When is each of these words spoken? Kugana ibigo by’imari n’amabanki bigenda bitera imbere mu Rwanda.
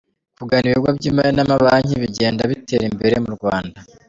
Kugana 0.37 0.65
ibigo 0.67 0.89
by’imari 0.97 1.31
n’amabanki 1.35 2.01
bigenda 2.03 2.49
bitera 2.51 2.83
imbere 2.91 3.15
mu 3.23 3.31
Rwanda. 3.37 3.77